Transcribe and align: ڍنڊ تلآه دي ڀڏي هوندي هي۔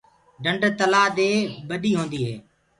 ڍنڊ 0.43 0.61
تلآه 0.79 1.07
دي 1.17 1.29
ڀڏي 1.69 1.91
هوندي 1.97 2.19
هي۔ 2.27 2.35